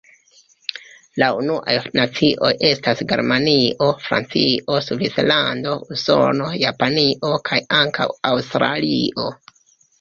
[1.23, 9.33] La unuaj nacioj estas Germanio, Francio, Svislando, Usono, Japanio kaj ankaŭ Aŭstralio.